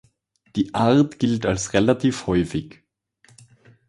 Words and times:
Die 0.55 0.73
Art 0.73 1.19
gilt 1.19 1.45
als 1.45 1.73
relativ 1.73 2.25
häufig. 2.25 2.81